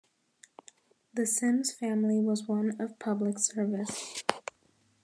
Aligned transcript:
The 1.13 1.27
Simms 1.27 1.71
family 1.71 2.17
was 2.19 2.47
one 2.47 2.75
of 2.81 2.97
public 2.97 3.37
service. 3.37 4.23